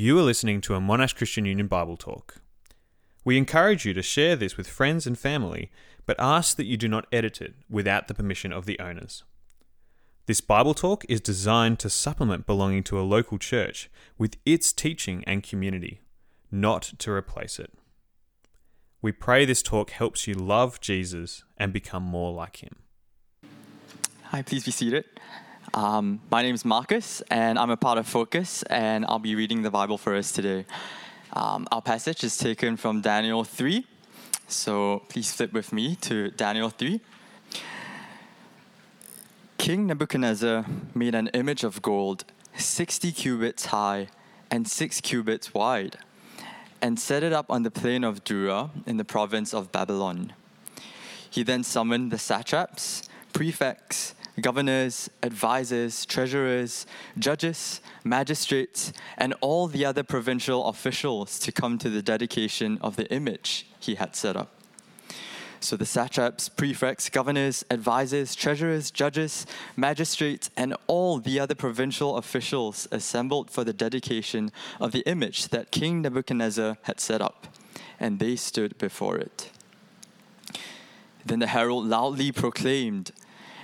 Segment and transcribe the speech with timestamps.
[0.00, 2.36] You are listening to a Monash Christian Union Bible Talk.
[3.24, 5.72] We encourage you to share this with friends and family,
[6.06, 9.24] but ask that you do not edit it without the permission of the owners.
[10.26, 15.24] This Bible Talk is designed to supplement belonging to a local church with its teaching
[15.26, 16.00] and community,
[16.52, 17.72] not to replace it.
[19.02, 22.76] We pray this talk helps you love Jesus and become more like him.
[24.26, 25.06] Hi, please be seated.
[25.74, 29.62] Um, my name is Marcus, and I'm a part of Focus, and I'll be reading
[29.62, 30.64] the Bible for us today.
[31.34, 33.84] Um, our passage is taken from Daniel 3,
[34.46, 37.00] so please flip with me to Daniel 3.
[39.58, 40.64] King Nebuchadnezzar
[40.94, 42.24] made an image of gold,
[42.56, 44.08] 60 cubits high
[44.50, 45.98] and 6 cubits wide,
[46.80, 50.32] and set it up on the plain of Dura in the province of Babylon.
[51.28, 56.86] He then summoned the satraps, prefects, governors, advisors, treasurers,
[57.18, 63.10] judges, magistrates, and all the other provincial officials to come to the dedication of the
[63.12, 64.54] image he had set up.
[65.60, 69.44] So the satraps, prefects, governors, advisors, treasurers, judges,
[69.76, 75.72] magistrates, and all the other provincial officials assembled for the dedication of the image that
[75.72, 77.48] King Nebuchadnezzar had set up,
[77.98, 79.50] and they stood before it.
[81.26, 83.10] Then the herald loudly proclaimed,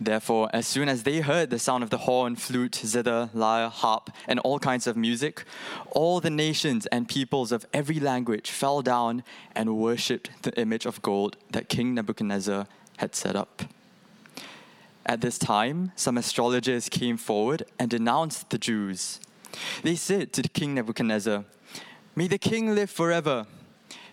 [0.00, 4.10] Therefore, as soon as they heard the sound of the horn, flute, zither, lyre, harp,
[4.28, 5.44] and all kinds of music,
[5.90, 9.24] all the nations and peoples of every language fell down
[9.56, 13.62] and worshipped the image of gold that King Nebuchadnezzar had set up.
[15.04, 19.20] At this time, some astrologers came forward and denounced the Jews.
[19.82, 21.44] They said to King Nebuchadnezzar,
[22.14, 23.46] May the king live forever.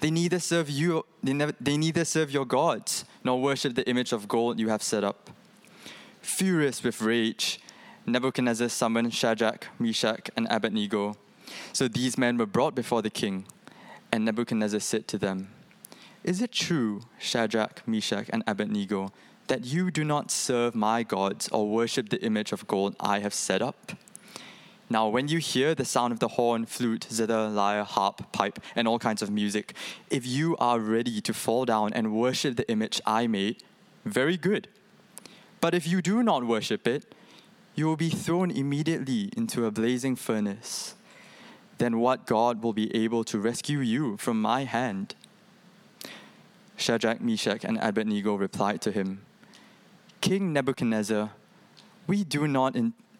[0.00, 4.12] they neither serve you, they, never, they neither serve your gods, nor worship the image
[4.12, 5.30] of gold you have set up.
[6.20, 7.60] Furious with rage,
[8.06, 11.16] Nebuchadnezzar summoned Shadrach, Meshach, and Abednego.
[11.72, 13.46] So these men were brought before the king,
[14.12, 15.48] and Nebuchadnezzar said to them,
[16.24, 19.12] Is it true, Shadrach, Meshach, and Abednego,
[19.46, 23.34] that you do not serve my gods or worship the image of gold I have
[23.34, 23.92] set up?
[24.92, 28.88] Now, when you hear the sound of the horn, flute, zither, lyre, harp, pipe, and
[28.88, 29.74] all kinds of music,
[30.10, 33.62] if you are ready to fall down and worship the image I made,
[34.04, 34.66] very good.
[35.60, 37.14] But if you do not worship it,
[37.76, 40.96] you will be thrown immediately into a blazing furnace.
[41.78, 45.14] Then what God will be able to rescue you from my hand?
[46.76, 49.22] Shadrach, Meshach, and Abednego replied to him,
[50.20, 51.30] King Nebuchadnezzar,
[52.08, 52.94] we do not in-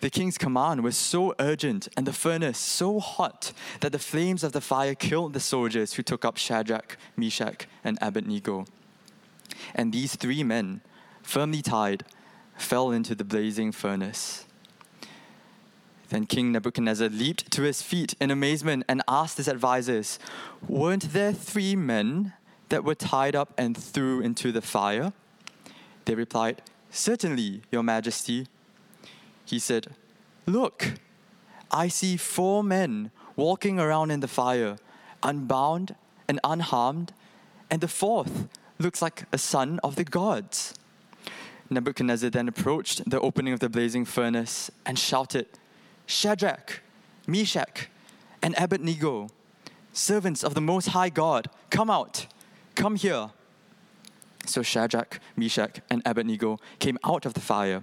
[0.00, 4.52] The king's command was so urgent and the furnace so hot that the flames of
[4.52, 8.66] the fire killed the soldiers who took up Shadrach, Meshach, and Abednego.
[9.74, 10.80] And these three men,
[11.22, 12.04] firmly tied,
[12.56, 14.44] fell into the blazing furnace.
[16.08, 20.18] Then King Nebuchadnezzar leaped to his feet in amazement and asked his advisers,
[20.68, 22.32] Weren't there three men
[22.68, 25.12] that were tied up and threw into the fire?
[26.04, 28.46] They replied, Certainly, Your Majesty.
[29.46, 29.94] He said,
[30.44, 30.94] Look,
[31.70, 34.76] I see four men walking around in the fire,
[35.22, 35.94] unbound
[36.28, 37.12] and unharmed,
[37.70, 38.48] and the fourth
[38.78, 40.74] looks like a son of the gods.
[41.70, 45.46] Nebuchadnezzar then approached the opening of the blazing furnace and shouted,
[46.06, 46.82] Shadrach,
[47.26, 47.88] Meshach,
[48.42, 49.28] and Abednego,
[49.92, 52.26] servants of the Most High God, come out,
[52.74, 53.30] come here.
[54.44, 57.82] So Shadrach, Meshach, and Abednego came out of the fire,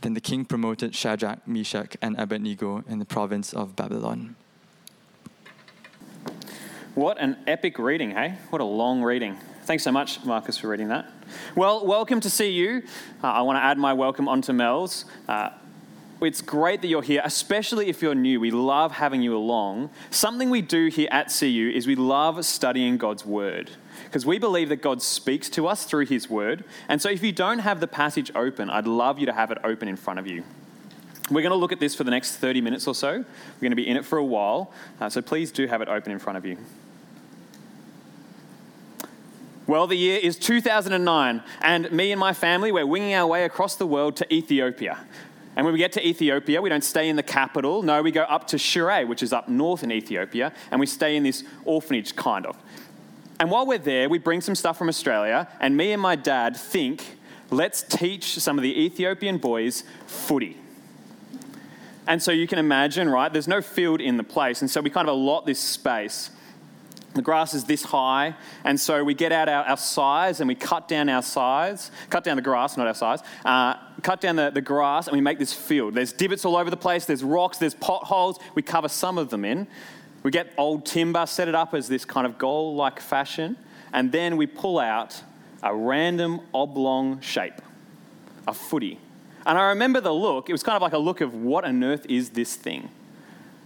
[0.00, 4.36] Then the king promoted Shadrach, Meshach, and Abednego in the province of Babylon.
[6.94, 8.36] What an epic reading, hey?
[8.48, 9.36] What a long reading.
[9.64, 11.06] Thanks so much, Marcus, for reading that.
[11.54, 12.82] Well, welcome to see you.
[13.22, 15.04] Uh, I want to add my welcome onto Mel's.
[15.28, 15.50] Uh,
[16.28, 18.40] it's great that you're here, especially if you're new.
[18.40, 19.90] We love having you along.
[20.10, 23.70] Something we do here at CU is we love studying God's Word
[24.04, 26.64] because we believe that God speaks to us through His Word.
[26.88, 29.58] And so if you don't have the passage open, I'd love you to have it
[29.64, 30.44] open in front of you.
[31.30, 33.12] We're going to look at this for the next 30 minutes or so.
[33.12, 35.88] We're going to be in it for a while, uh, so please do have it
[35.88, 36.58] open in front of you.
[39.68, 43.76] Well, the year is 2009, and me and my family, we're winging our way across
[43.76, 44.98] the world to Ethiopia.
[45.60, 47.82] And when we get to Ethiopia, we don't stay in the capital.
[47.82, 51.16] No, we go up to Shire, which is up north in Ethiopia, and we stay
[51.16, 52.56] in this orphanage, kind of.
[53.38, 56.56] And while we're there, we bring some stuff from Australia, and me and my dad
[56.56, 57.18] think,
[57.50, 60.56] let's teach some of the Ethiopian boys footy.
[62.06, 64.88] And so you can imagine, right, there's no field in the place, and so we
[64.88, 66.30] kind of allot this space.
[67.14, 70.54] The grass is this high, and so we get out our, our size and we
[70.54, 74.50] cut down our size, cut down the grass, not our size, uh, cut down the,
[74.50, 75.94] the grass, and we make this field.
[75.94, 78.38] There's divots all over the place, there's rocks, there's potholes.
[78.54, 79.66] We cover some of them in.
[80.22, 83.56] We get old timber, set it up as this kind of goal like fashion,
[83.92, 85.20] and then we pull out
[85.64, 87.60] a random oblong shape,
[88.46, 89.00] a footy.
[89.46, 91.82] And I remember the look, it was kind of like a look of what on
[91.82, 92.90] earth is this thing?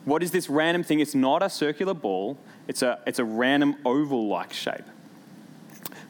[0.04, 1.00] What is this random thing?
[1.00, 4.84] It's not a circular ball, it's a, it's a random oval like shape.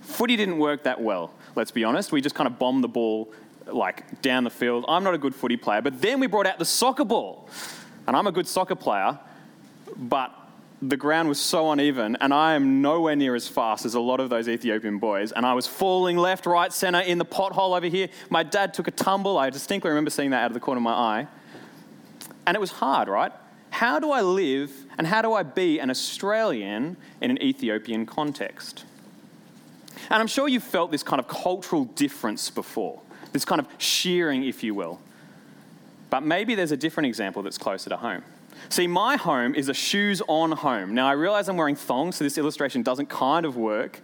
[0.00, 2.12] Footy didn't work that well, let's be honest.
[2.12, 3.32] We just kind of bombed the ball
[3.67, 4.85] like down the field.
[4.88, 7.49] I'm not a good footy player, but then we brought out the soccer ball.
[8.06, 9.19] And I'm a good soccer player,
[9.96, 10.31] but
[10.82, 14.20] the ground was so uneven, and I am nowhere near as fast as a lot
[14.20, 15.32] of those Ethiopian boys.
[15.32, 18.08] And I was falling left, right, center in the pothole over here.
[18.29, 19.38] My dad took a tumble.
[19.38, 21.26] I distinctly remember seeing that out of the corner of my eye.
[22.46, 23.32] And it was hard, right?
[23.74, 28.84] How do I live and how do I be an Australian in an Ethiopian context?
[30.10, 33.00] And I'm sure you've felt this kind of cultural difference before,
[33.32, 35.00] this kind of shearing, if you will.
[36.08, 38.22] But maybe there's a different example that's closer to home.
[38.69, 40.94] See, my home is a shoes on home.
[40.94, 44.00] Now, I realize I'm wearing thongs, so this illustration doesn't kind of work,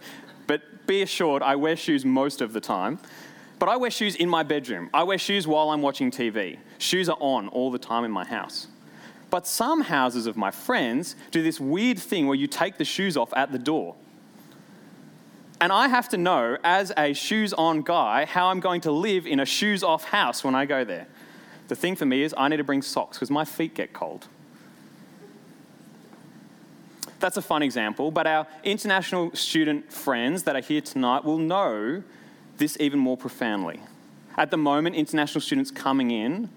[0.47, 2.99] but be assured I wear shoes most of the time.
[3.57, 4.89] But I wear shoes in my bedroom.
[4.93, 6.57] I wear shoes while I'm watching TV.
[6.77, 8.67] Shoes are on all the time in my house.
[9.31, 13.17] But some houses of my friends do this weird thing where you take the shoes
[13.17, 13.95] off at the door.
[15.61, 19.25] And I have to know, as a shoes on guy, how I'm going to live
[19.25, 21.07] in a shoes off house when I go there.
[21.69, 24.27] The thing for me is, I need to bring socks because my feet get cold.
[27.19, 32.03] That's a fun example, but our international student friends that are here tonight will know
[32.57, 33.79] this even more profoundly.
[34.35, 36.49] At the moment, international students coming in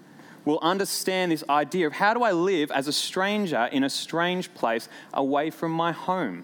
[0.45, 4.53] will understand this idea of how do I live as a stranger in a strange
[4.53, 6.43] place away from my home?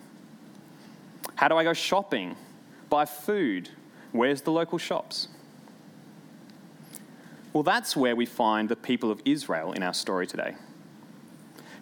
[1.36, 2.36] How do I go shopping,
[2.89, 3.70] buy food?
[4.12, 5.27] Where's the local shops?
[7.53, 10.55] Well, that's where we find the people of Israel in our story today.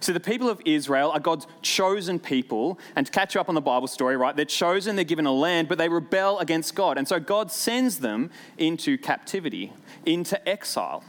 [0.01, 2.79] So, the people of Israel are God's chosen people.
[2.95, 5.33] And to catch you up on the Bible story, right, they're chosen, they're given a
[5.33, 6.97] land, but they rebel against God.
[6.97, 9.73] And so, God sends them into captivity,
[10.05, 11.03] into exile.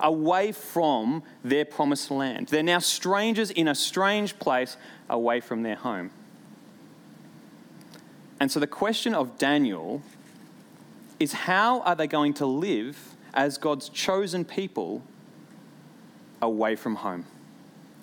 [0.00, 2.48] Away from their promised land.
[2.48, 4.76] They're now strangers in a strange place
[5.08, 6.10] away from their home.
[8.38, 10.02] And so the question of Daniel
[11.18, 15.02] is how are they going to live as God's chosen people
[16.42, 17.24] away from home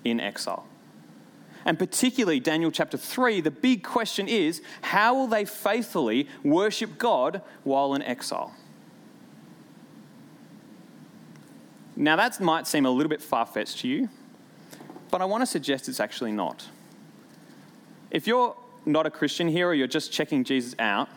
[0.04, 0.66] in exile?
[1.66, 7.42] And particularly, Daniel chapter 3, the big question is how will they faithfully worship God
[7.64, 8.54] while in exile?
[11.96, 14.10] Now, that might seem a little bit far fetched to you,
[15.12, 16.68] but I want to suggest it's actually not.
[18.10, 21.08] If you're not a Christian here or you're just checking Jesus out,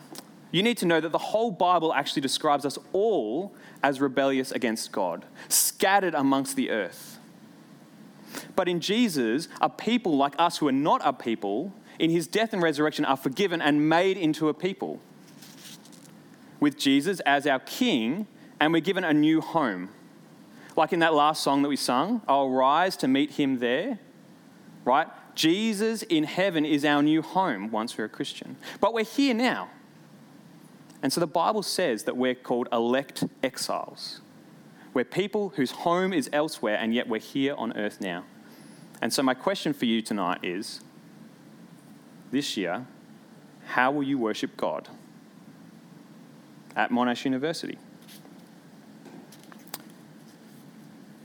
[0.51, 3.53] you need to know that the whole Bible actually describes us all
[3.83, 7.19] as rebellious against God, scattered amongst the earth.
[8.55, 12.53] But in Jesus, a people like us who are not a people, in his death
[12.53, 14.99] and resurrection, are forgiven and made into a people.
[16.59, 18.27] With Jesus as our king,
[18.59, 19.89] and we're given a new home.
[20.77, 23.99] Like in that last song that we sung, I'll rise to meet him there,
[24.85, 25.07] right?
[25.33, 28.55] Jesus in heaven is our new home once we're a Christian.
[28.79, 29.71] But we're here now.
[31.01, 34.21] And so the Bible says that we're called elect exiles.
[34.93, 38.23] We're people whose home is elsewhere, and yet we're here on earth now.
[39.01, 40.81] And so, my question for you tonight is
[42.31, 42.87] this year,
[43.67, 44.89] how will you worship God
[46.75, 47.77] at Monash University?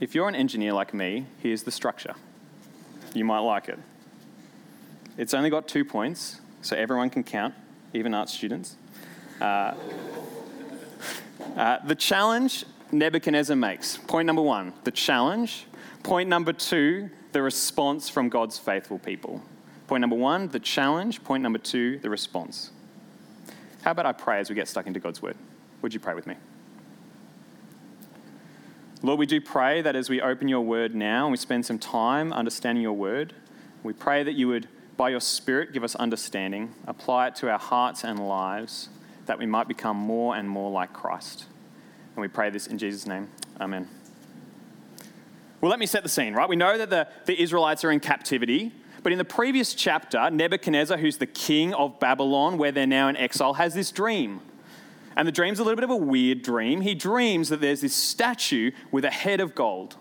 [0.03, 2.13] If you're an engineer like me, here's the structure.
[3.13, 3.79] You might like it.
[5.17, 7.53] It's only got two points, so everyone can count,
[7.93, 8.75] even art students.
[9.39, 9.75] Uh,
[11.55, 13.95] uh, the challenge Nebuchadnezzar makes.
[13.95, 15.67] Point number one, the challenge.
[16.03, 19.41] Point number two, the response from God's faithful people.
[19.87, 21.23] Point number one, the challenge.
[21.23, 22.71] Point number two, the response.
[23.83, 25.37] How about I pray as we get stuck into God's word?
[25.81, 26.35] Would you pray with me?
[29.05, 31.77] Lord, we do pray that as we open your word now and we spend some
[31.77, 33.33] time understanding your word,
[33.83, 37.59] we pray that you would, by your Spirit, give us understanding, apply it to our
[37.59, 38.87] hearts and lives,
[39.25, 41.47] that we might become more and more like Christ.
[42.15, 43.27] And we pray this in Jesus' name.
[43.59, 43.89] Amen.
[45.59, 46.47] Well, let me set the scene, right?
[46.47, 50.97] We know that the, the Israelites are in captivity, but in the previous chapter, Nebuchadnezzar,
[50.97, 54.39] who's the king of Babylon, where they're now in exile, has this dream.
[55.15, 56.81] And the dream's a little bit of a weird dream.
[56.81, 59.97] He dreams that there's this statue with a head of gold.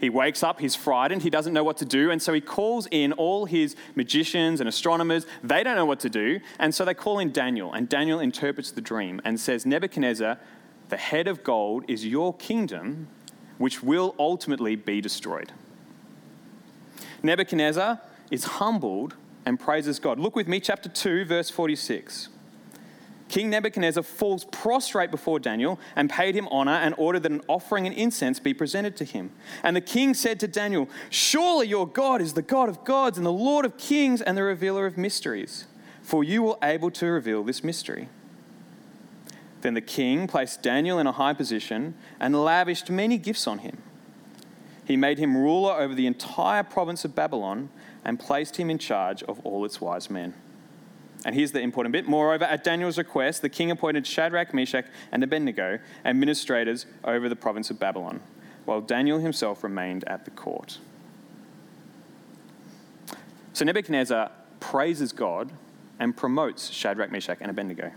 [0.00, 2.86] He wakes up, he's frightened, he doesn't know what to do, and so he calls
[2.90, 5.26] in all his magicians and astronomers.
[5.42, 8.70] They don't know what to do, and so they call in Daniel, and Daniel interprets
[8.70, 10.38] the dream and says, Nebuchadnezzar,
[10.88, 13.08] the head of gold is your kingdom,
[13.58, 15.52] which will ultimately be destroyed.
[17.22, 20.20] Nebuchadnezzar is humbled and praises God.
[20.20, 22.28] Look with me, chapter 2, verse 46.
[23.28, 27.86] King Nebuchadnezzar falls prostrate before Daniel and paid him honor and ordered that an offering
[27.86, 29.30] and incense be presented to him.
[29.62, 33.26] And the king said to Daniel, Surely your God is the God of gods and
[33.26, 35.66] the Lord of kings and the revealer of mysteries,
[36.02, 38.08] for you were able to reveal this mystery.
[39.60, 43.78] Then the king placed Daniel in a high position and lavished many gifts on him.
[44.84, 47.68] He made him ruler over the entire province of Babylon
[48.06, 50.32] and placed him in charge of all its wise men.
[51.24, 52.06] And here's the important bit.
[52.06, 57.70] Moreover, at Daniel's request, the king appointed Shadrach, Meshach, and Abednego administrators over the province
[57.70, 58.20] of Babylon,
[58.64, 60.78] while Daniel himself remained at the court.
[63.52, 65.50] So Nebuchadnezzar praises God
[65.98, 67.90] and promotes Shadrach, Meshach, and Abednego.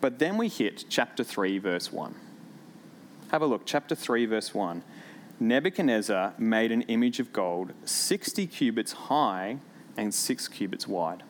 [0.00, 2.14] But then we hit chapter 3, verse 1.
[3.32, 4.84] Have a look, chapter 3, verse 1.
[5.40, 9.56] Nebuchadnezzar made an image of gold 60 cubits high
[9.96, 11.24] and 6 cubits wide.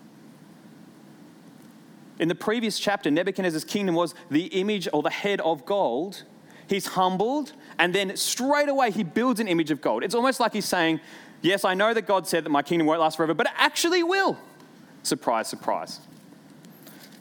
[2.19, 6.23] In the previous chapter, Nebuchadnezzar's kingdom was the image or the head of gold.
[6.69, 10.05] He's humbled, and then straight away he builds an image of gold.
[10.05, 11.01] It's almost like he's saying,
[11.43, 14.03] Yes, I know that God said that my kingdom won't last forever, but it actually
[14.03, 14.39] will.
[15.03, 16.01] Surprise, surprise.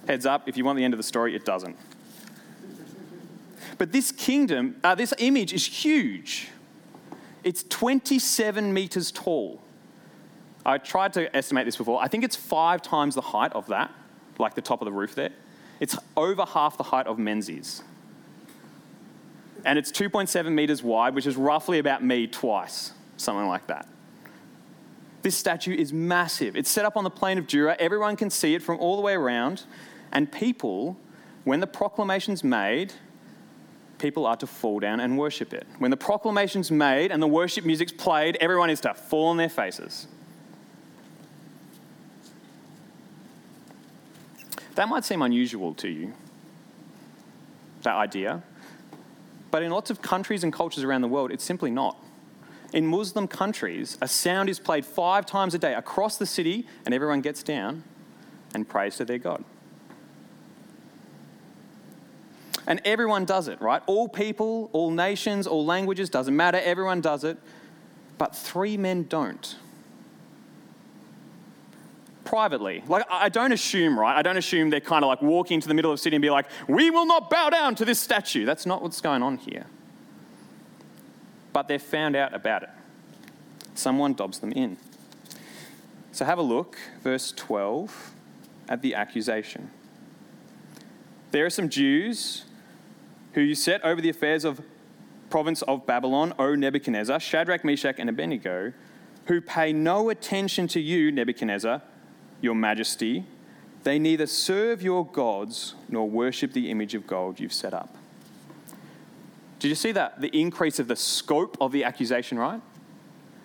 [0.07, 1.75] Heads up, if you want the end of the story, it doesn't.
[3.77, 6.47] But this kingdom, uh, this image is huge.
[7.43, 9.61] It's 27 meters tall.
[10.65, 12.01] I tried to estimate this before.
[12.01, 13.91] I think it's five times the height of that
[14.39, 15.31] like the top of the roof there.
[15.79, 17.83] It's over half the height of Menzies.
[19.65, 23.87] And it's 2.7 meters wide, which is roughly about me twice, something like that.
[25.21, 26.57] This statue is massive.
[26.57, 27.77] It's set up on the plain of Jura.
[27.79, 29.63] Everyone can see it from all the way around.
[30.11, 30.97] And people,
[31.45, 32.93] when the proclamation's made,
[33.99, 35.65] people are to fall down and worship it.
[35.79, 39.49] When the proclamation's made and the worship music's played, everyone is to fall on their
[39.49, 40.07] faces.
[44.75, 46.13] That might seem unusual to you,
[47.83, 48.43] that idea.
[49.51, 51.97] But in lots of countries and cultures around the world, it's simply not.
[52.73, 56.93] In Muslim countries, a sound is played five times a day across the city, and
[56.93, 57.83] everyone gets down
[58.55, 59.43] and prays to their God.
[62.65, 63.83] And everyone does it, right?
[63.85, 67.37] All people, all nations, all languages, doesn't matter, everyone does it.
[68.17, 69.55] But three men don't.
[72.33, 72.81] Privately.
[72.87, 74.17] Like, I don't assume, right?
[74.17, 76.21] I don't assume they're kind of like walking into the middle of the city and
[76.21, 78.43] be like, we will not bow down to this statue.
[78.43, 79.67] That's not what's going on here.
[81.53, 82.69] But they're found out about it.
[83.75, 84.77] Someone dobs them in.
[86.11, 88.13] So have a look, verse 12,
[88.67, 89.69] at the accusation.
[91.29, 92.45] There are some Jews
[93.33, 94.59] who you set over the affairs of
[95.29, 98.73] province of Babylon, O Nebuchadnezzar, Shadrach, Meshach, and Abednego,
[99.27, 101.83] who pay no attention to you, Nebuchadnezzar,
[102.43, 103.25] your majesty.
[103.83, 107.95] They neither serve your gods nor worship the image of gold you've set up.
[109.59, 110.19] Did you see that?
[110.21, 112.61] The increase of the scope of the accusation, right?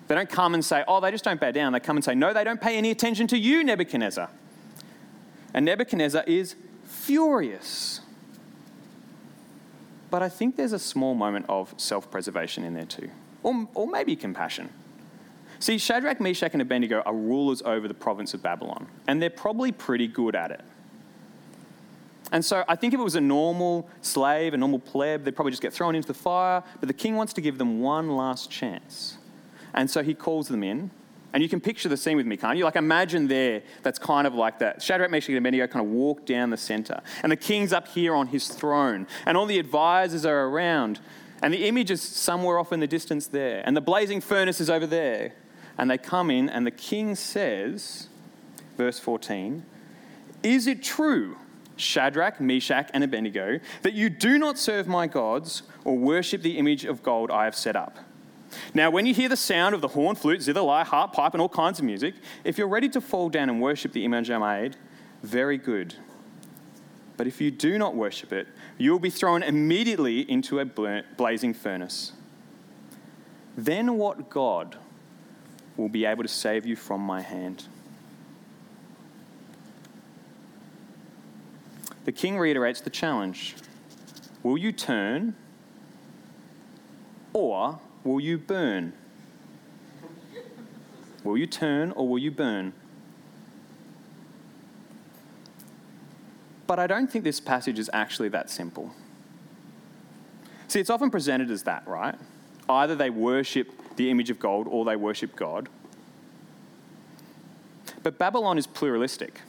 [0.08, 1.72] They don't come and say, oh, they just don't bow down.
[1.72, 4.28] They come and say, no, they don't pay any attention to you, Nebuchadnezzar.
[5.54, 8.00] And Nebuchadnezzar is furious.
[10.10, 13.10] But I think there's a small moment of self preservation in there too,
[13.42, 14.70] or, or maybe compassion.
[15.60, 19.72] See, Shadrach, Meshach, and Abednego are rulers over the province of Babylon, and they're probably
[19.72, 20.62] pretty good at it.
[22.30, 25.52] And so I think if it was a normal slave, a normal pleb, they'd probably
[25.52, 28.50] just get thrown into the fire, but the king wants to give them one last
[28.50, 29.16] chance.
[29.74, 30.90] And so he calls them in,
[31.32, 32.64] and you can picture the scene with me, can't you?
[32.64, 34.82] Like imagine there, that's kind of like that.
[34.82, 37.00] Shadrach, Meshach, and Abednego kind of walk down the center.
[37.22, 39.06] And the king's up here on his throne.
[39.26, 41.00] And all the advisors are around.
[41.42, 43.62] And the image is somewhere off in the distance there.
[43.64, 45.34] And the blazing furnace is over there.
[45.78, 48.08] And they come in, and the king says,
[48.76, 49.64] verse 14,
[50.42, 51.36] Is it true,
[51.76, 56.84] Shadrach, Meshach, and Abednego, that you do not serve my gods or worship the image
[56.84, 57.98] of gold I have set up?
[58.74, 61.40] Now, when you hear the sound of the horn, flute, zither, lyre, harp, pipe, and
[61.40, 64.38] all kinds of music, if you're ready to fall down and worship the image I
[64.38, 64.76] made,
[65.22, 65.94] very good.
[67.16, 68.48] But if you do not worship it,
[68.78, 70.64] you will be thrown immediately into a
[71.16, 72.12] blazing furnace.
[73.56, 74.78] Then what God
[75.78, 77.64] will be able to save you from my hand?
[82.04, 83.54] The king reiterates the challenge
[84.42, 85.34] Will you turn
[87.32, 88.92] or will you burn?
[91.24, 92.72] Will you turn or will you burn?
[96.66, 98.94] But I don't think this passage is actually that simple.
[100.68, 102.14] See, it's often presented as that, right?
[102.68, 105.68] Either they worship the image of gold or they worship God.
[108.02, 109.42] But Babylon is pluralistic.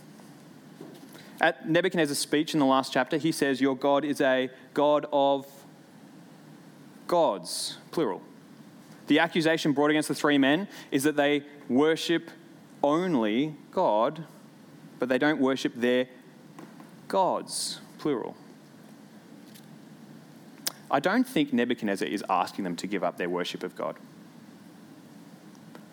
[1.40, 5.46] At Nebuchadnezzar's speech in the last chapter, he says, Your God is a God of
[7.08, 8.22] gods, plural.
[9.08, 12.30] The accusation brought against the three men is that they worship
[12.84, 14.26] only God,
[15.00, 16.08] but they don't worship their
[17.08, 18.36] gods, plural.
[20.92, 23.96] I don't think Nebuchadnezzar is asking them to give up their worship of God.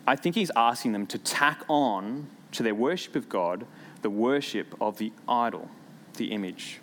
[0.07, 3.67] I think he's asking them to tack on to their worship of God
[4.03, 5.69] the worship of the idol,
[6.17, 6.79] the image.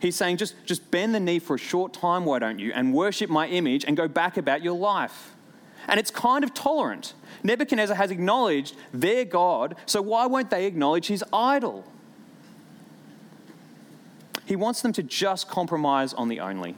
[0.00, 2.92] He's saying, just, just bend the knee for a short time, why don't you, and
[2.92, 5.34] worship my image and go back about your life.
[5.88, 7.14] And it's kind of tolerant.
[7.42, 11.84] Nebuchadnezzar has acknowledged their God, so why won't they acknowledge his idol?
[14.44, 16.74] He wants them to just compromise on the only,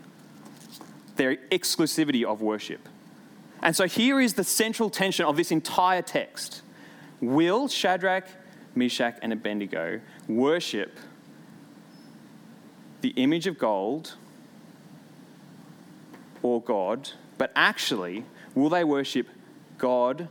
[1.16, 2.88] their exclusivity of worship.
[3.64, 6.60] And so here is the central tension of this entire text
[7.20, 8.26] Will Shadrach,
[8.74, 10.98] Meshach, and Abednego worship
[13.00, 14.14] the image of gold
[16.42, 18.24] or God, but actually,
[18.54, 19.28] will they worship
[19.78, 20.28] God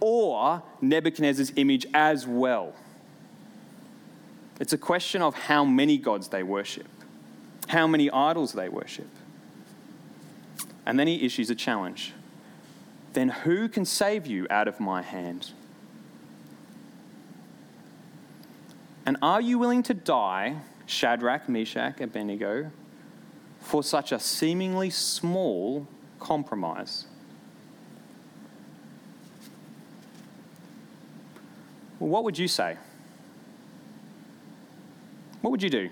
[0.00, 2.74] or Nebuchadnezzar's image as well?
[4.60, 6.88] It's a question of how many gods they worship,
[7.68, 9.08] how many idols they worship.
[10.84, 12.12] And then he issues a challenge.
[13.18, 15.50] Then who can save you out of my hand?
[19.04, 22.70] And are you willing to die Shadrach, Meshach, Abednego,
[23.58, 25.88] for such a seemingly small
[26.20, 27.06] compromise.
[31.98, 32.76] What would you say?
[35.40, 35.90] What would you do?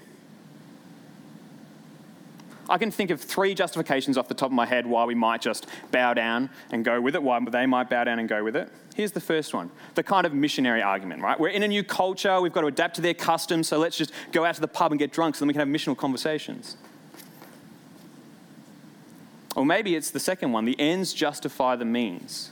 [2.69, 5.41] I can think of three justifications off the top of my head why we might
[5.41, 8.57] just bow down and go with it, why they might bow down and go with
[8.57, 8.71] it.
[8.95, 11.39] Here's the first one the kind of missionary argument, right?
[11.39, 14.13] We're in a new culture, we've got to adapt to their customs, so let's just
[14.33, 16.77] go out to the pub and get drunk so then we can have missional conversations.
[19.55, 22.51] Or maybe it's the second one the ends justify the means.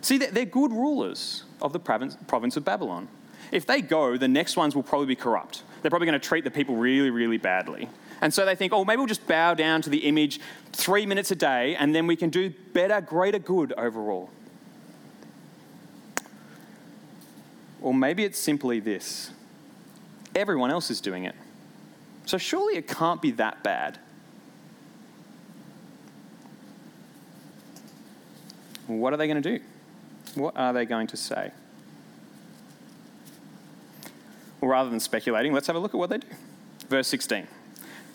[0.00, 3.08] See, they're good rulers of the province of Babylon.
[3.50, 5.62] If they go, the next ones will probably be corrupt.
[5.82, 7.88] They're probably going to treat the people really, really badly.
[8.20, 10.40] And so they think, oh, maybe we'll just bow down to the image
[10.72, 14.30] three minutes a day and then we can do better, greater good overall.
[17.82, 19.30] Or maybe it's simply this
[20.34, 21.34] everyone else is doing it.
[22.26, 23.98] So surely it can't be that bad.
[28.86, 29.64] What are they going to do?
[30.34, 31.50] What are they going to say?
[34.60, 36.28] Well, rather than speculating, let's have a look at what they do.
[36.88, 37.46] Verse 16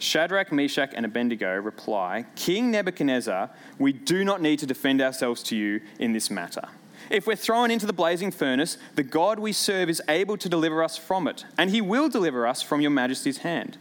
[0.02, 5.56] Shadrach, Meshach, and Abednego reply King Nebuchadnezzar, we do not need to defend ourselves to
[5.56, 6.68] you in this matter.
[7.10, 10.84] If we're thrown into the blazing furnace, the God we serve is able to deliver
[10.84, 13.78] us from it, and he will deliver us from your majesty's hand.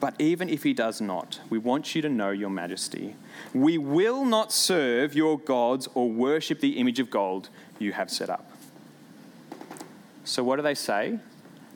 [0.00, 3.14] But even if he does not, we want you to know, your majesty,
[3.52, 8.30] we will not serve your gods or worship the image of gold you have set
[8.30, 8.50] up.
[10.24, 11.18] So, what do they say?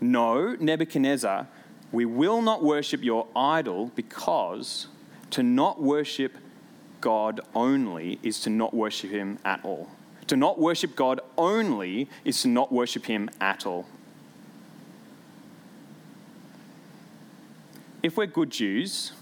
[0.00, 1.46] No, Nebuchadnezzar,
[1.96, 4.86] we will not worship your idol because
[5.30, 6.36] to not worship
[7.00, 9.88] God only is to not worship him at all.
[10.26, 13.86] To not worship God only is to not worship him at all.
[18.02, 19.12] If we're good Jews,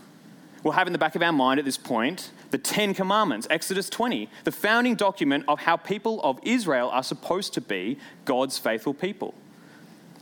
[0.65, 3.89] we'll have in the back of our mind at this point the Ten Commandments, Exodus
[3.89, 8.95] 20, the founding document of how people of Israel are supposed to be God's faithful
[8.95, 9.33] people.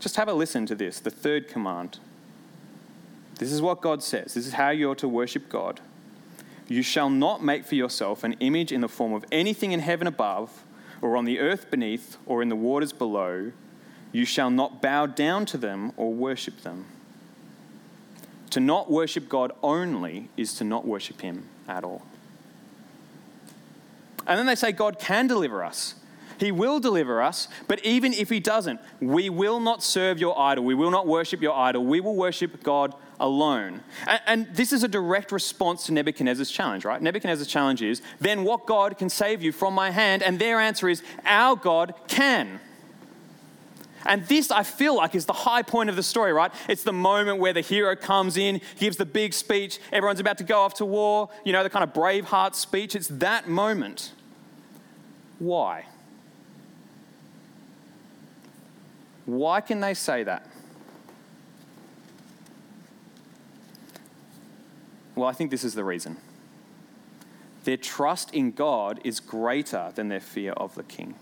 [0.00, 1.98] Just have a listen to this, the third command.
[3.42, 4.34] This is what God says.
[4.34, 5.80] This is how you're to worship God.
[6.68, 10.06] You shall not make for yourself an image in the form of anything in heaven
[10.06, 10.62] above,
[11.00, 13.50] or on the earth beneath, or in the waters below.
[14.12, 16.84] You shall not bow down to them or worship them.
[18.50, 22.02] To not worship God only is to not worship Him at all.
[24.24, 25.96] And then they say God can deliver us.
[26.38, 30.64] He will deliver us, but even if He doesn't, we will not serve your idol.
[30.64, 31.84] We will not worship your idol.
[31.84, 33.80] We will worship God alone.
[34.06, 37.00] And, and, this is a direct response to Nebuchadnezzar's challenge, right?
[37.00, 40.22] Nebuchadnezzar's challenge is, then what God can save you from my hand?
[40.22, 42.60] And their answer is, our God can.
[44.04, 46.52] And this, I feel like, is the high point of the story, right?
[46.68, 50.44] It's the moment where the hero comes in, gives the big speech, everyone's about to
[50.44, 52.96] go off to war, you know, the kind of Braveheart speech.
[52.96, 54.10] It's that moment.
[55.38, 55.84] Why?
[59.26, 60.48] Why can they say that?
[65.14, 66.16] Well, I think this is the reason.
[67.64, 71.14] Their trust in God is greater than their fear of the king.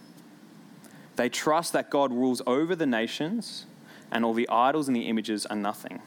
[1.16, 3.66] They trust that God rules over the nations
[4.10, 6.00] and all the idols and the images are nothing.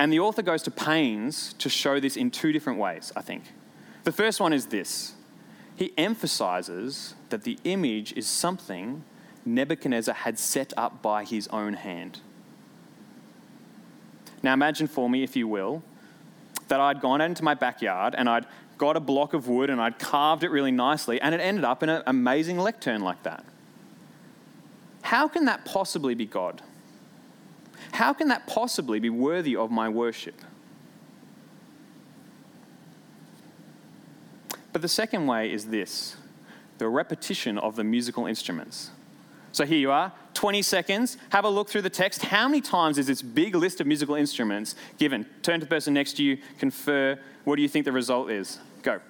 [0.00, 3.42] And the author goes to pains to show this in two different ways, I think.
[4.04, 5.14] The first one is this
[5.76, 9.04] he emphasizes that the image is something
[9.44, 12.20] Nebuchadnezzar had set up by his own hand.
[14.42, 15.82] Now, imagine for me, if you will,
[16.68, 18.46] that I'd gone out into my backyard and I'd
[18.76, 21.82] got a block of wood and I'd carved it really nicely and it ended up
[21.82, 23.44] in an amazing lectern like that.
[25.02, 26.62] How can that possibly be God?
[27.92, 30.40] How can that possibly be worthy of my worship?
[34.72, 36.16] But the second way is this
[36.78, 38.90] the repetition of the musical instruments.
[39.52, 41.16] So here you are, 20 seconds.
[41.30, 42.22] Have a look through the text.
[42.22, 45.26] How many times is this big list of musical instruments given?
[45.42, 47.18] Turn to the person next to you, confer.
[47.44, 48.58] What do you think the result is?
[48.82, 49.00] Go.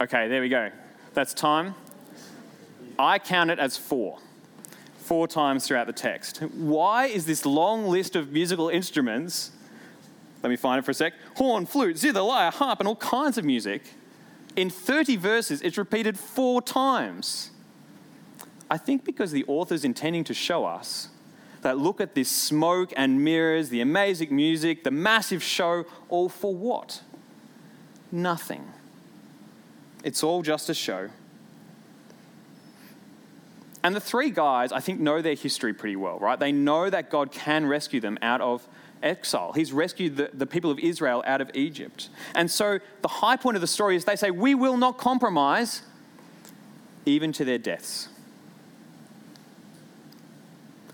[0.00, 0.70] Okay, there we go.
[1.14, 1.76] That's time.
[2.98, 4.18] I count it as four.
[4.96, 6.38] Four times throughout the text.
[6.38, 9.52] Why is this long list of musical instruments
[10.42, 11.14] let me find it for a sec.
[11.36, 13.82] Horn, flute, zither, lyre, harp, and all kinds of music.
[14.56, 17.50] In 30 verses, it's repeated four times.
[18.70, 21.08] I think because the author's intending to show us
[21.62, 26.54] that look at this smoke and mirrors, the amazing music, the massive show, all for
[26.54, 27.02] what?
[28.10, 28.64] Nothing.
[30.02, 31.10] It's all just a show.
[33.84, 36.38] And the three guys, I think, know their history pretty well, right?
[36.38, 38.66] They know that God can rescue them out of
[39.02, 39.52] exile.
[39.52, 42.08] He's rescued the, the people of Israel out of Egypt.
[42.34, 45.82] And so the high point of the story is they say, We will not compromise
[47.04, 48.08] even to their deaths.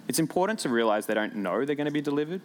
[0.09, 2.41] It's important to realize they don't know they're going to be delivered.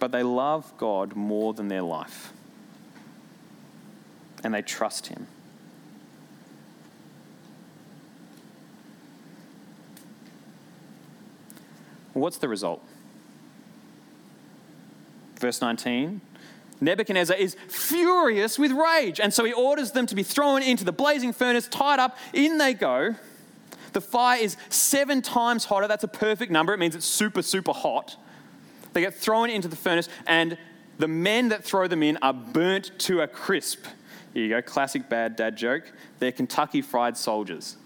[0.00, 2.32] But they love God more than their life.
[4.42, 5.28] And they trust Him.
[12.14, 12.82] What's the result?
[15.36, 16.20] Verse 19
[16.80, 20.92] Nebuchadnezzar is furious with rage, and so he orders them to be thrown into the
[20.92, 22.16] blazing furnace, tied up.
[22.32, 23.14] In they go.
[23.92, 25.86] The fire is seven times hotter.
[25.86, 26.74] That's a perfect number.
[26.74, 28.16] It means it's super, super hot.
[28.92, 30.58] They get thrown into the furnace, and
[30.98, 33.86] the men that throw them in are burnt to a crisp.
[34.32, 35.92] Here you go, classic bad dad joke.
[36.18, 37.76] They're Kentucky fried soldiers.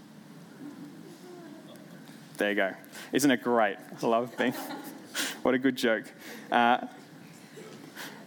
[2.38, 2.72] There you go.
[3.12, 3.76] Isn't it great?
[4.00, 4.54] I love being.
[5.42, 6.04] what a good joke.
[6.50, 6.86] Uh,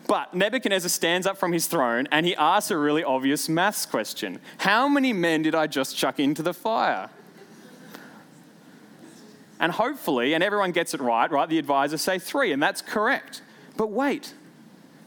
[0.06, 4.40] but Nebuchadnezzar stands up from his throne and he asks a really obvious maths question
[4.58, 7.10] How many men did I just chuck into the fire?
[9.62, 11.48] And hopefully, and everyone gets it right, right?
[11.48, 13.44] The advisors say three, and that's correct.
[13.78, 14.34] But wait,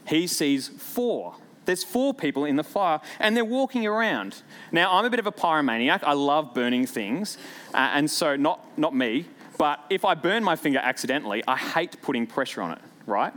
[0.07, 1.35] he sees four.
[1.65, 4.43] There's four people in the fire, and they're walking around.
[4.71, 6.01] Now, I'm a bit of a pyromaniac.
[6.03, 7.37] I love burning things,
[7.73, 9.25] uh, and so not not me.
[9.57, 12.79] But if I burn my finger accidentally, I hate putting pressure on it.
[13.05, 13.33] Right?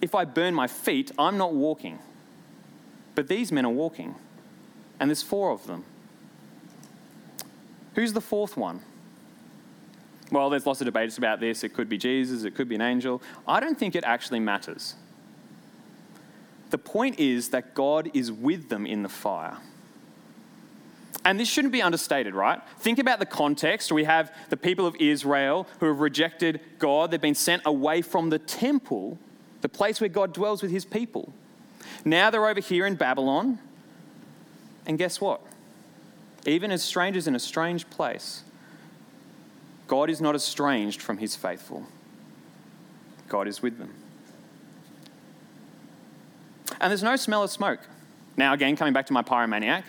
[0.00, 1.98] If I burn my feet, I'm not walking.
[3.14, 4.14] But these men are walking,
[5.00, 5.84] and there's four of them.
[7.94, 8.82] Who's the fourth one?
[10.30, 11.64] Well, there's lots of debates about this.
[11.64, 13.22] It could be Jesus, it could be an angel.
[13.46, 14.94] I don't think it actually matters.
[16.70, 19.58] The point is that God is with them in the fire.
[21.24, 22.60] And this shouldn't be understated, right?
[22.78, 23.90] Think about the context.
[23.90, 27.10] We have the people of Israel who have rejected God.
[27.10, 29.18] They've been sent away from the temple,
[29.60, 31.32] the place where God dwells with his people.
[32.04, 33.58] Now they're over here in Babylon.
[34.86, 35.40] And guess what?
[36.46, 38.44] Even as strangers in a strange place,
[39.88, 41.86] God is not estranged from his faithful.
[43.28, 43.94] God is with them.
[46.80, 47.80] And there's no smell of smoke.
[48.36, 49.84] Now, again, coming back to my pyromaniac,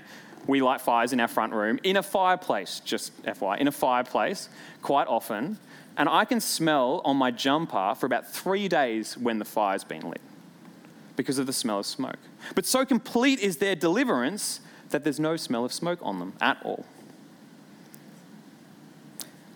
[0.48, 4.50] we light fires in our front room, in a fireplace, just FY, in a fireplace
[4.82, 5.60] quite often.
[5.98, 10.08] And I can smell on my jumper for about three days when the fire's been
[10.10, 10.22] lit
[11.16, 12.20] because of the smell of smoke.
[12.56, 16.58] But so complete is their deliverance that there's no smell of smoke on them at
[16.64, 16.86] all.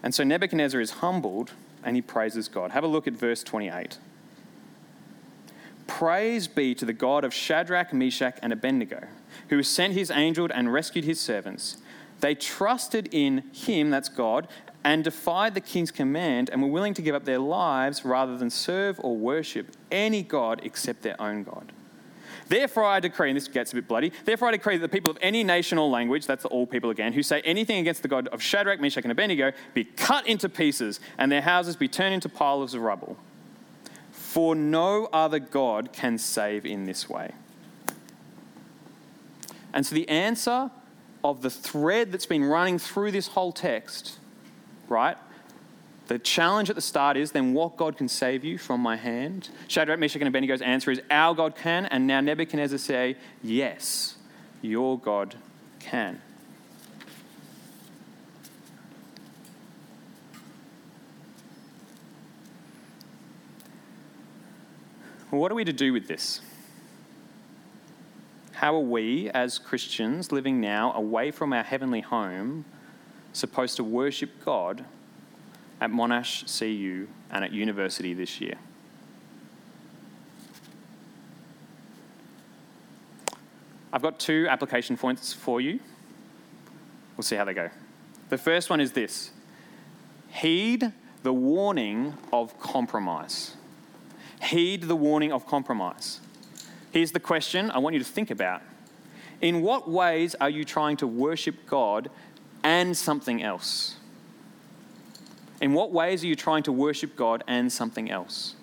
[0.04, 1.52] And so Nebuchadnezzar is humbled
[1.84, 2.72] and he praises God.
[2.72, 3.98] Have a look at verse 28.
[5.98, 9.08] Praise be to the God of Shadrach, Meshach, and Abednego,
[9.50, 11.78] who sent his angel and rescued his servants.
[12.22, 14.48] They trusted in him, that's God,
[14.84, 18.50] and defied the king's command and were willing to give up their lives rather than
[18.50, 21.74] serve or worship any God except their own God.
[22.48, 25.12] Therefore, I decree, and this gets a bit bloody, therefore, I decree that the people
[25.12, 28.28] of any nation or language, that's all people again, who say anything against the God
[28.30, 32.30] of Shadrach, Meshach, and Abednego be cut into pieces and their houses be turned into
[32.30, 33.18] piles of rubble.
[34.32, 37.34] For no other God can save in this way.
[39.74, 40.72] And so the answer
[41.22, 44.20] of the thread that's been running through this whole text,
[44.88, 45.18] right,
[46.08, 49.50] the challenge at the start is then what God can save you from my hand?
[49.68, 54.16] Shadrach, Meshach, and Abednego's answer is our God can, and now Nebuchadnezzar say, yes,
[54.62, 55.36] your God
[55.82, 56.22] can.
[65.40, 66.42] What are we to do with this?
[68.54, 72.66] How are we, as Christians living now away from our heavenly home,
[73.34, 74.86] supposed to worship God
[75.80, 78.56] at Monash CU and at university this year.
[83.92, 85.80] I've got two application points for you.
[87.18, 87.70] We'll see how they go.
[88.30, 89.32] The first one is this
[90.30, 93.56] heed the warning of compromise.
[94.42, 96.20] Heed the warning of compromise.
[96.92, 98.62] Here's the question I want you to think about
[99.40, 102.10] In what ways are you trying to worship God
[102.64, 103.96] and something else?
[105.62, 108.56] In what ways are you trying to worship God and something else?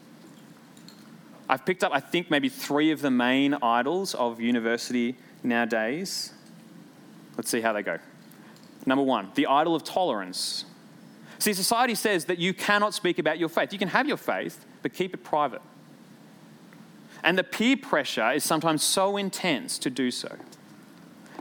[1.49, 6.33] I've picked up, I think, maybe three of the main idols of university nowadays.
[7.37, 7.99] Let's see how they go.
[8.85, 10.65] Number one, the idol of tolerance.
[11.39, 13.73] See, society says that you cannot speak about your faith.
[13.73, 15.63] You can have your faith, but keep it private.
[17.23, 20.37] And the peer pressure is sometimes so intense to do so.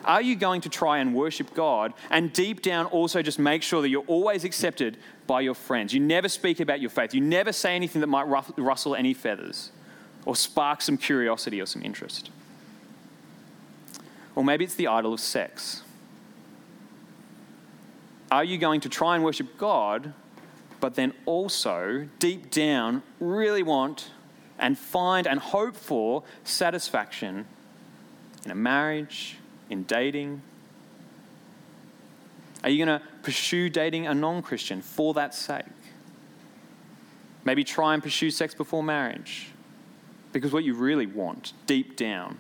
[0.06, 3.82] Are you going to try and worship God and deep down also just make sure
[3.82, 5.94] that you're always accepted by your friends?
[5.94, 7.14] You never speak about your faith.
[7.14, 9.72] You never say anything that might rustle any feathers
[10.26, 12.30] or spark some curiosity or some interest.
[14.36, 15.84] Or maybe it's the idol of sex.
[18.32, 20.14] Are you going to try and worship God,
[20.80, 24.12] but then also, deep down, really want
[24.60, 27.46] and find and hope for satisfaction
[28.44, 29.38] in a marriage,
[29.70, 30.42] in dating?
[32.64, 35.66] Are you going to pursue dating a non Christian for that sake?
[37.46, 39.52] Maybe try and pursue sex before marriage.
[40.34, 42.38] Because what you really want, deep down,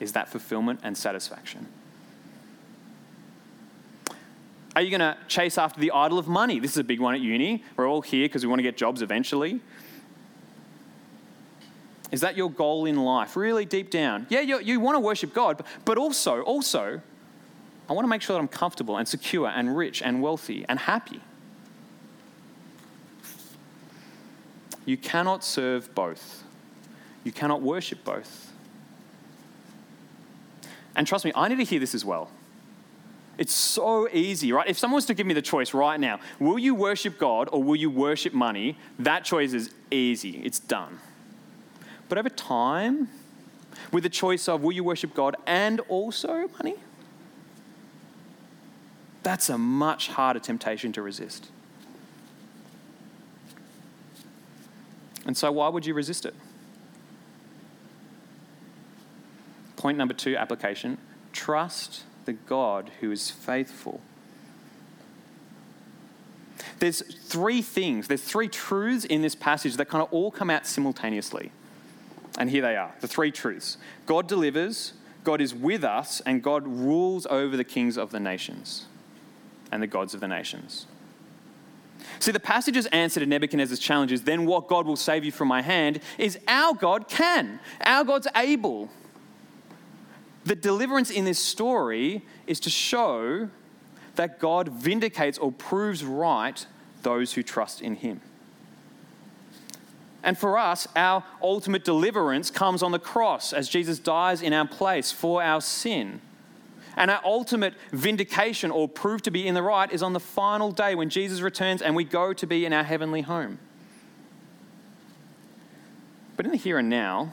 [0.00, 1.68] is that fulfillment and satisfaction.
[4.78, 6.60] Are you going to chase after the idol of money?
[6.60, 7.64] This is a big one at uni.
[7.76, 9.58] We're all here because we want to get jobs eventually.
[12.12, 13.36] Is that your goal in life?
[13.36, 14.28] Really deep down?
[14.30, 17.00] Yeah, you, you want to worship God, but also, also,
[17.90, 20.78] I want to make sure that I'm comfortable and secure and rich and wealthy and
[20.78, 21.22] happy.
[24.84, 26.44] You cannot serve both.
[27.24, 28.52] You cannot worship both.
[30.94, 32.30] And trust me, I need to hear this as well.
[33.38, 34.68] It's so easy, right?
[34.68, 37.62] If someone was to give me the choice right now, will you worship God or
[37.62, 38.76] will you worship money?
[38.98, 40.98] That choice is easy, it's done.
[42.08, 43.08] But over time,
[43.92, 46.74] with the choice of will you worship God and also money,
[49.22, 51.48] that's a much harder temptation to resist.
[55.26, 56.34] And so, why would you resist it?
[59.76, 60.98] Point number two application
[61.32, 64.02] trust the God who is faithful.
[66.78, 70.66] There's three things, there's three truths in this passage that kind of all come out
[70.66, 71.52] simultaneously.
[72.38, 74.92] And here they are the three truths God delivers,
[75.24, 78.84] God is with us, and God rules over the kings of the nations
[79.72, 80.86] and the gods of the nations.
[82.20, 85.48] See, the passage's answer to Nebuchadnezzar's challenge is then what God will save you from
[85.48, 87.58] my hand is our God can.
[87.80, 88.90] Our God's able.
[90.48, 93.50] The deliverance in this story is to show
[94.14, 96.66] that God vindicates or proves right
[97.02, 98.22] those who trust in him.
[100.22, 104.66] And for us, our ultimate deliverance comes on the cross as Jesus dies in our
[104.66, 106.22] place for our sin.
[106.96, 110.72] And our ultimate vindication or proof to be in the right is on the final
[110.72, 113.58] day when Jesus returns and we go to be in our heavenly home.
[116.38, 117.32] But in the here and now,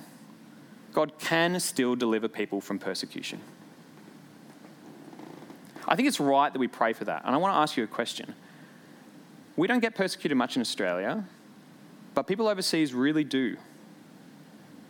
[0.96, 3.42] God can still deliver people from persecution.
[5.86, 7.24] I think it's right that we pray for that.
[7.26, 8.34] And I want to ask you a question.
[9.58, 11.26] We don't get persecuted much in Australia,
[12.14, 13.58] but people overseas really do.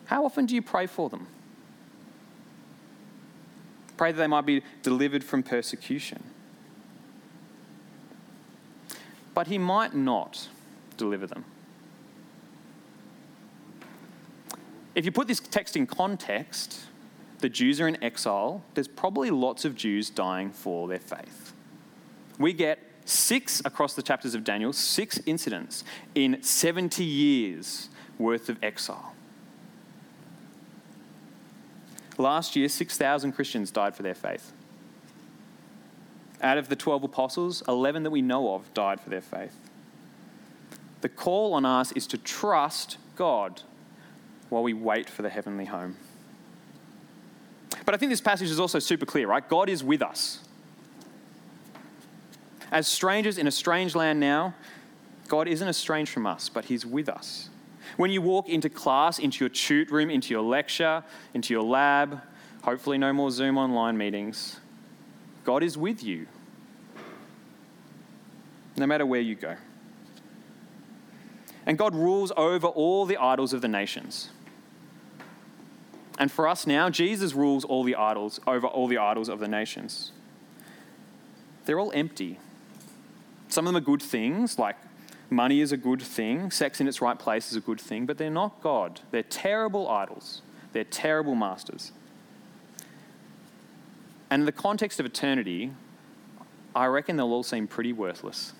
[0.06, 1.26] How often do you pray for them?
[3.98, 6.24] Pray that they might be delivered from persecution.
[9.34, 10.50] But he might not
[10.98, 11.46] deliver them.
[14.96, 16.86] If you put this text in context,
[17.40, 18.64] the Jews are in exile.
[18.74, 21.54] There's probably lots of Jews dying for their faith.
[22.40, 25.84] We get six across the chapters of Daniel, six incidents
[26.16, 29.14] in 70 years worth of exile.
[32.18, 34.54] Last year, 6,000 Christians died for their faith.
[36.42, 39.58] Out of the 12 apostles, 11 that we know of died for their faith.
[41.02, 43.62] The call on us is to trust God
[44.50, 45.96] while we wait for the heavenly home.
[47.86, 49.48] But I think this passage is also super clear, right?
[49.48, 50.40] God is with us.
[52.72, 54.54] As strangers in a strange land now,
[55.28, 57.50] God isn't estranged from us, but He's with us.
[57.98, 61.04] When you walk into class, into your tute room, into your lecture,
[61.34, 62.22] into your lab,
[62.64, 64.60] hopefully no more Zoom online meetings,
[65.44, 66.28] God is with you.
[68.76, 69.56] No matter where you go.
[71.66, 74.30] And God rules over all the idols of the nations.
[76.18, 79.48] And for us now, Jesus rules all the idols over all the idols of the
[79.48, 80.12] nations.
[81.66, 82.40] They're all empty.
[83.50, 84.76] Some of them are good things, like
[85.30, 88.18] money is a good thing, sex in its right place is a good thing, but
[88.18, 89.02] they're not God.
[89.12, 90.42] They're terrible idols,
[90.74, 91.92] they're terrible masters.
[94.30, 95.72] And in the context of eternity,
[96.76, 98.54] I reckon they'll all seem pretty worthless.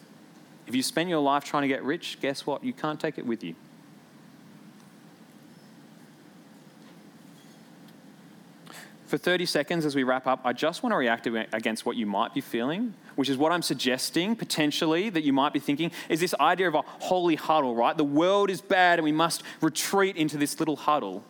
[0.68, 2.64] If you spend your life trying to get rich, guess what?
[2.64, 3.56] You can't take it with you.
[9.06, 12.08] For 30 seconds as we wrap up, I just want to react against what you
[12.08, 16.20] might be feeling, which is what I'm suggesting potentially that you might be thinking is
[16.20, 17.96] this idea of a holy huddle, right?
[17.96, 21.24] The world is bad and we must retreat into this little huddle.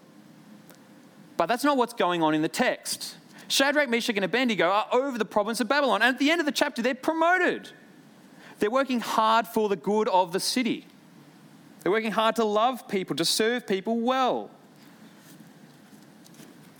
[1.36, 3.16] But that's not what's going on in the text.
[3.50, 6.02] Shadrach, Meshach, and Abednego are over the province of Babylon.
[6.02, 7.70] And at the end of the chapter, they're promoted.
[8.60, 10.88] They're working hard for the good of the city.
[11.82, 14.50] They're working hard to love people, to serve people well.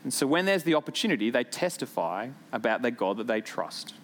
[0.06, 3.96] And so when there's the opportunity, they testify about their God that they trust.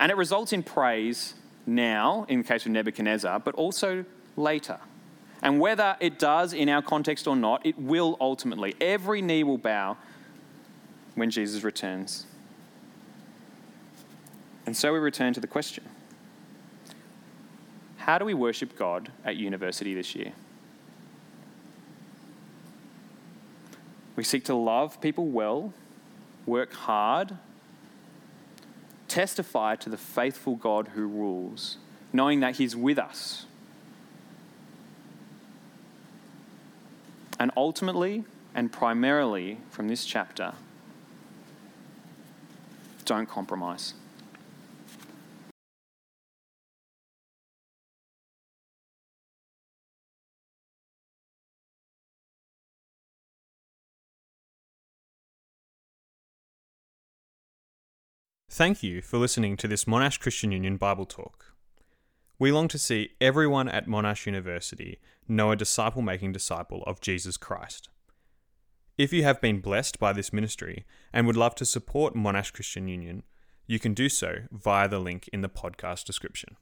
[0.00, 1.34] And it results in praise
[1.64, 4.04] now, in the case of Nebuchadnezzar, but also
[4.36, 4.80] later.
[5.42, 8.74] And whether it does in our context or not, it will ultimately.
[8.80, 9.96] Every knee will bow
[11.14, 12.26] when Jesus returns.
[14.66, 15.84] And so we return to the question
[17.96, 20.32] how do we worship God at university this year?
[24.16, 25.72] We seek to love people well,
[26.46, 27.36] work hard,
[29.08, 31.78] testify to the faithful God who rules,
[32.12, 33.46] knowing that He's with us.
[37.38, 40.52] And ultimately, and primarily from this chapter,
[43.04, 43.94] don't compromise.
[58.54, 61.54] Thank you for listening to this Monash Christian Union Bible Talk.
[62.38, 67.38] We long to see everyone at Monash University know a disciple making disciple of Jesus
[67.38, 67.88] Christ.
[68.98, 70.84] If you have been blessed by this ministry
[71.14, 73.22] and would love to support Monash Christian Union,
[73.66, 76.56] you can do so via the link in the podcast description.